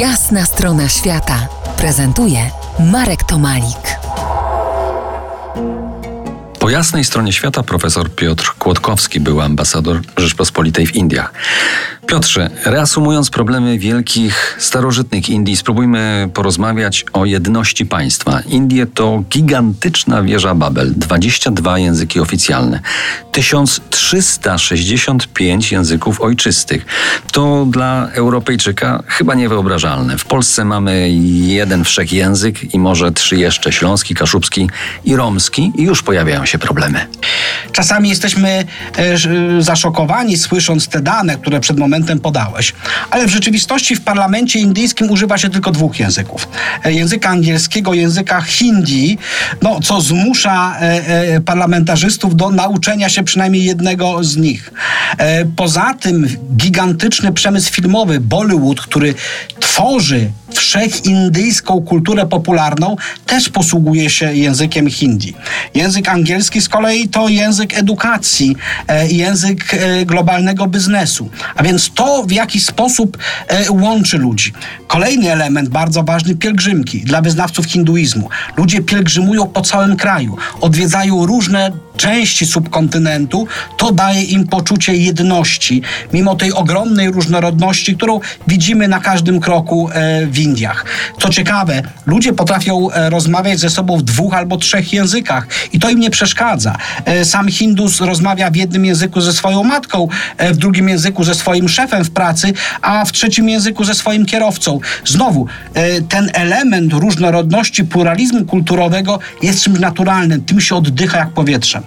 [0.00, 2.50] Jasna strona świata prezentuje
[2.92, 3.98] Marek Tomalik.
[6.58, 11.32] Po jasnej stronie świata profesor Piotr Kłodkowski był ambasador Rzeczpospolitej w Indiach.
[12.06, 18.40] Piotrze, reasumując problemy wielkich, starożytnych Indii, spróbujmy porozmawiać o jedności państwa.
[18.40, 22.80] Indie to gigantyczna wieża Babel, 22 języki oficjalne,
[23.32, 26.86] 1365 języków ojczystych.
[27.32, 30.18] To dla Europejczyka chyba niewyobrażalne.
[30.18, 34.70] W Polsce mamy jeden wszechjęzyk i może trzy jeszcze, śląski, kaszubski
[35.04, 37.06] i romski i już pojawiają się problemy.
[37.72, 38.64] Czasami jesteśmy
[38.96, 39.16] e,
[39.62, 42.72] zaszokowani słysząc te dane, które przed momentem podałeś,
[43.10, 46.48] ale w rzeczywistości w parlamencie indyjskim używa się tylko dwóch języków.
[46.84, 49.18] E, języka angielskiego, języka hindi,
[49.62, 54.72] no, co zmusza e, parlamentarzystów do nauczenia się przynajmniej jednego z nich.
[55.56, 59.14] Poza tym gigantyczny przemysł filmowy Bollywood, który
[59.60, 62.96] tworzy wszechindyjską kulturę popularną,
[63.26, 65.34] też posługuje się językiem hindi.
[65.74, 68.56] Język angielski z kolei to język edukacji,
[68.88, 71.30] e, język e, globalnego biznesu.
[71.56, 74.52] A więc to w jaki sposób e, łączy ludzi.
[74.86, 78.28] Kolejny element bardzo ważny pielgrzymki dla wyznawców hinduizmu.
[78.56, 85.82] Ludzie pielgrzymują po całym kraju, odwiedzają różne części subkontynentu, to daje im poczucie jedności,
[86.12, 89.88] mimo tej ogromnej różnorodności, którą widzimy na każdym kroku
[90.30, 90.84] w Indiach.
[91.20, 96.00] Co ciekawe, ludzie potrafią rozmawiać ze sobą w dwóch albo trzech językach i to im
[96.00, 96.76] nie przeszkadza.
[97.04, 100.08] E, sam Hindus rozmawia w jednym języku ze swoją matką,
[100.38, 102.52] e, w drugim języku ze swoim szefem w pracy,
[102.82, 104.80] a w trzecim języku ze swoim kierowcą.
[105.04, 111.82] Znowu, e, ten element różnorodności, pluralizmu kulturowego jest czymś naturalnym, tym się oddycha jak powietrzem.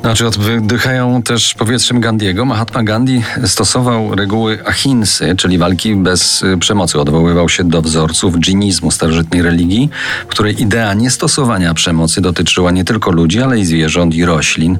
[0.00, 2.44] Znaczy oddychają też powietrzem Gandiego.
[2.44, 7.00] Mahatma Gandhi stosował reguły ahinsy, czyli walki bez przemocy.
[7.00, 9.90] Odwoływał się do wzorców dżinizmu starożytnej religii,
[10.24, 14.78] w której idea niestosowania przemocy dotyczyła nie tylko ludzi, ale i zwierząt i roślin.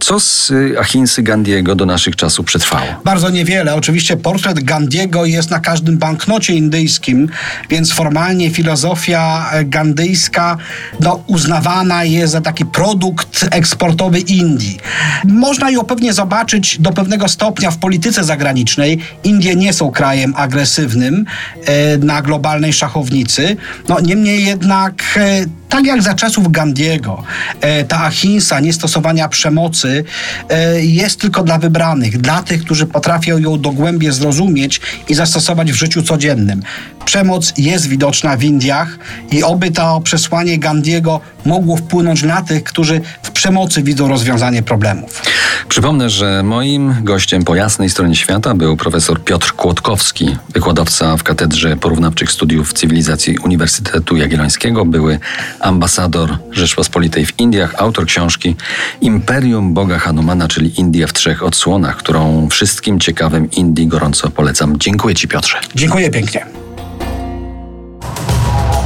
[0.00, 2.86] Co z ahinsy Gandiego do naszych czasów przetrwało?
[3.04, 3.74] Bardzo niewiele.
[3.74, 7.28] Oczywiście portret Gandiego jest na każdym banknocie indyjskim,
[7.70, 10.56] więc formalnie filozofia gandyjska
[11.00, 14.57] no, uznawana jest za taki produkt eksportowy Indii.
[14.58, 14.78] Indii.
[15.24, 18.98] Można ją pewnie zobaczyć do pewnego stopnia w polityce zagranicznej.
[19.24, 21.24] Indie nie są krajem agresywnym
[21.64, 23.56] e, na globalnej szachownicy.
[23.88, 27.22] No, niemniej jednak e, tak jak za czasów Gandiego,
[27.60, 30.04] e, ta ahinsa, niestosowania przemocy
[30.48, 35.74] e, jest tylko dla wybranych, dla tych, którzy potrafią ją dogłębnie zrozumieć i zastosować w
[35.74, 36.62] życiu codziennym.
[37.04, 38.98] Przemoc jest widoczna w Indiach
[39.30, 45.22] i oby to przesłanie Gandiego mogło wpłynąć na tych, którzy w przemocy widzą rozwiązanie problemów.
[45.68, 51.76] Przypomnę, że moim gościem po jasnej stronie świata był profesor Piotr Kłodkowski, wykładowca w Katedrze
[51.76, 55.18] Porównawczych Studiów Cywilizacji Uniwersytetu Jagiellońskiego, były
[55.60, 58.56] ambasador Rzeczpospolitej w Indiach, autor książki
[59.00, 64.78] Imperium Boga Hanumana, czyli India w trzech odsłonach, którą wszystkim ciekawym Indii gorąco polecam.
[64.78, 65.60] Dziękuję Ci, Piotrze.
[65.74, 66.46] Dziękuję pięknie.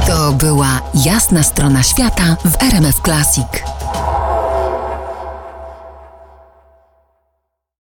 [0.07, 3.72] To była jasna strona świata w RMF Classic.